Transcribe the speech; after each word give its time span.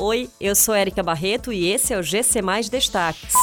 Oi, 0.00 0.30
eu 0.40 0.54
sou 0.54 0.76
Érica 0.76 1.02
Barreto 1.02 1.52
e 1.52 1.66
esse 1.72 1.92
é 1.92 1.98
o 1.98 2.02
GC 2.04 2.40
Mais 2.40 2.68
Destaques. 2.68 3.34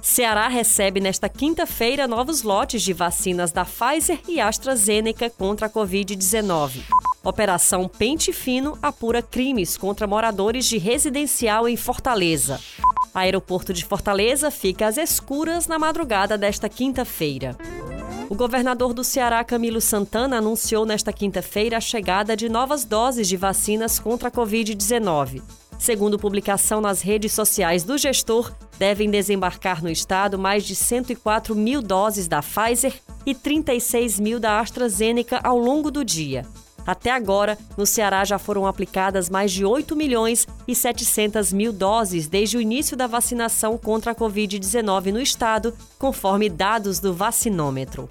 Ceará 0.00 0.46
recebe 0.46 1.00
nesta 1.00 1.28
quinta-feira 1.28 2.06
novos 2.06 2.44
lotes 2.44 2.82
de 2.82 2.92
vacinas 2.92 3.50
da 3.50 3.64
Pfizer 3.64 4.20
e 4.28 4.40
AstraZeneca 4.40 5.28
contra 5.28 5.66
a 5.66 5.70
Covid-19. 5.70 6.82
Operação 7.24 7.88
Pente 7.88 8.32
Fino 8.32 8.78
apura 8.80 9.22
crimes 9.22 9.76
contra 9.76 10.06
moradores 10.06 10.66
de 10.66 10.78
residencial 10.78 11.68
em 11.68 11.76
Fortaleza. 11.76 12.60
Aeroporto 13.12 13.72
de 13.72 13.84
Fortaleza 13.84 14.52
fica 14.52 14.86
às 14.86 14.96
escuras 14.96 15.66
na 15.66 15.80
madrugada 15.80 16.38
desta 16.38 16.68
quinta-feira. 16.68 17.56
O 18.30 18.36
governador 18.36 18.94
do 18.94 19.02
Ceará, 19.02 19.42
Camilo 19.42 19.80
Santana, 19.80 20.38
anunciou 20.38 20.86
nesta 20.86 21.12
quinta-feira 21.12 21.76
a 21.76 21.80
chegada 21.80 22.36
de 22.36 22.48
novas 22.48 22.84
doses 22.84 23.26
de 23.26 23.36
vacinas 23.36 23.98
contra 23.98 24.28
a 24.28 24.32
Covid-19. 24.32 25.42
Segundo 25.78 26.18
publicação 26.18 26.80
nas 26.80 27.02
redes 27.02 27.32
sociais 27.32 27.84
do 27.84 27.98
gestor, 27.98 28.52
devem 28.78 29.10
desembarcar 29.10 29.82
no 29.82 29.90
estado 29.90 30.38
mais 30.38 30.64
de 30.64 30.74
104 30.74 31.54
mil 31.54 31.82
doses 31.82 32.26
da 32.26 32.42
Pfizer 32.42 32.94
e 33.26 33.34
36 33.34 34.18
mil 34.20 34.40
da 34.40 34.60
AstraZeneca 34.60 35.40
ao 35.42 35.58
longo 35.58 35.90
do 35.90 36.04
dia. 36.04 36.44
Até 36.86 37.10
agora, 37.10 37.56
no 37.78 37.86
Ceará 37.86 38.24
já 38.24 38.38
foram 38.38 38.66
aplicadas 38.66 39.30
mais 39.30 39.50
de 39.50 39.64
8 39.64 39.96
milhões 39.96 40.46
e 40.68 40.74
700 40.74 41.52
mil 41.52 41.72
doses 41.72 42.28
desde 42.28 42.58
o 42.58 42.60
início 42.60 42.96
da 42.96 43.06
vacinação 43.06 43.78
contra 43.78 44.12
a 44.12 44.14
Covid-19 44.14 45.12
no 45.12 45.20
estado, 45.20 45.74
conforme 45.98 46.50
dados 46.50 47.00
do 47.00 47.14
vacinômetro. 47.14 48.08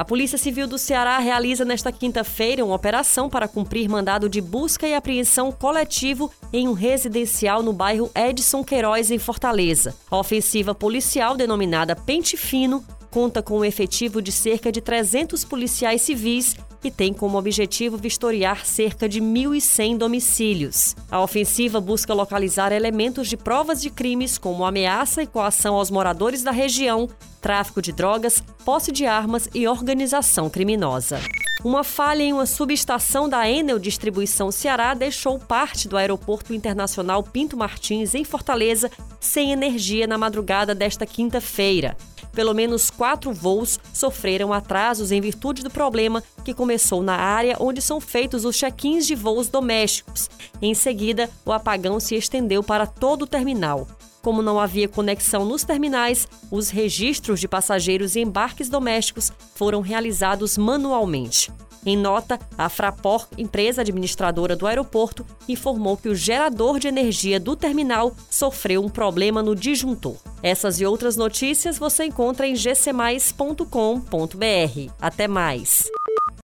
A 0.00 0.04
Polícia 0.04 0.38
Civil 0.38 0.66
do 0.66 0.78
Ceará 0.78 1.18
realiza 1.18 1.62
nesta 1.62 1.92
quinta-feira 1.92 2.64
uma 2.64 2.74
operação 2.74 3.28
para 3.28 3.46
cumprir 3.46 3.86
mandado 3.86 4.30
de 4.30 4.40
busca 4.40 4.88
e 4.88 4.94
apreensão 4.94 5.52
coletivo 5.52 6.32
em 6.54 6.66
um 6.66 6.72
residencial 6.72 7.62
no 7.62 7.70
bairro 7.70 8.10
Edson 8.14 8.64
Queiroz, 8.64 9.10
em 9.10 9.18
Fortaleza. 9.18 9.94
A 10.10 10.16
ofensiva 10.16 10.74
policial, 10.74 11.36
denominada 11.36 11.94
Pente 11.94 12.34
Fino, 12.38 12.82
conta 13.10 13.42
com 13.42 13.58
um 13.58 13.64
efetivo 13.64 14.22
de 14.22 14.32
cerca 14.32 14.72
de 14.72 14.80
300 14.80 15.44
policiais 15.44 16.00
civis 16.00 16.56
e 16.82 16.90
tem 16.90 17.12
como 17.12 17.36
objetivo 17.36 17.98
vistoriar 17.98 18.64
cerca 18.64 19.06
de 19.06 19.20
1.100 19.20 19.98
domicílios. 19.98 20.96
A 21.10 21.20
ofensiva 21.20 21.78
busca 21.78 22.14
localizar 22.14 22.72
elementos 22.72 23.28
de 23.28 23.36
provas 23.36 23.82
de 23.82 23.90
crimes 23.90 24.38
como 24.38 24.64
ameaça 24.64 25.22
e 25.22 25.26
coação 25.26 25.74
aos 25.74 25.90
moradores 25.90 26.42
da 26.42 26.50
região, 26.50 27.06
tráfico 27.40 27.82
de 27.82 27.92
drogas, 27.92 28.42
posse 28.64 28.92
de 28.92 29.06
armas 29.06 29.48
e 29.54 29.66
organização 29.66 30.48
criminosa. 30.48 31.20
Uma 31.62 31.84
falha 31.84 32.22
em 32.22 32.32
uma 32.32 32.46
subestação 32.46 33.28
da 33.28 33.48
Enel 33.48 33.78
Distribuição 33.78 34.50
Ceará 34.50 34.94
deixou 34.94 35.38
parte 35.38 35.86
do 35.88 35.96
Aeroporto 35.96 36.54
Internacional 36.54 37.22
Pinto 37.22 37.54
Martins, 37.56 38.14
em 38.14 38.24
Fortaleza, 38.24 38.90
sem 39.20 39.52
energia 39.52 40.06
na 40.06 40.16
madrugada 40.16 40.74
desta 40.74 41.04
quinta-feira. 41.04 41.96
Pelo 42.32 42.54
menos 42.54 42.90
quatro 42.90 43.32
voos 43.32 43.78
sofreram 43.92 44.52
atrasos 44.52 45.12
em 45.12 45.20
virtude 45.20 45.62
do 45.62 45.70
problema 45.70 46.22
que 46.44 46.54
começou 46.54 47.02
na 47.02 47.16
área 47.16 47.56
onde 47.60 47.82
são 47.82 48.00
feitos 48.00 48.44
os 48.44 48.56
check-ins 48.56 49.06
de 49.06 49.14
voos 49.14 49.48
domésticos. 49.48 50.30
Em 50.62 50.72
seguida, 50.72 51.28
o 51.44 51.52
apagão 51.52 52.00
se 52.00 52.14
estendeu 52.14 52.62
para 52.62 52.86
todo 52.86 53.22
o 53.22 53.26
terminal. 53.26 53.86
Como 54.22 54.42
não 54.42 54.58
havia 54.58 54.88
conexão 54.88 55.44
nos 55.44 55.64
terminais, 55.64 56.28
os 56.50 56.68
registros 56.68 57.40
de 57.40 57.48
passageiros 57.48 58.16
e 58.16 58.20
embarques 58.20 58.68
domésticos 58.68 59.32
foram 59.54 59.80
realizados 59.80 60.58
manualmente. 60.58 61.50
Em 61.84 61.96
nota, 61.96 62.38
a 62.58 62.68
Fraport, 62.68 63.28
empresa 63.38 63.80
administradora 63.80 64.54
do 64.54 64.66
aeroporto, 64.66 65.24
informou 65.48 65.96
que 65.96 66.10
o 66.10 66.14
gerador 66.14 66.78
de 66.78 66.88
energia 66.88 67.40
do 67.40 67.56
terminal 67.56 68.14
sofreu 68.28 68.84
um 68.84 68.88
problema 68.88 69.42
no 69.42 69.56
disjuntor. 69.56 70.16
Essas 70.42 70.78
e 70.80 70.84
outras 70.84 71.16
notícias 71.16 71.78
você 71.78 72.04
encontra 72.04 72.46
em 72.46 72.54
gcmais.com.br. 72.54 73.64
Até 75.00 75.26
mais! 75.26 75.90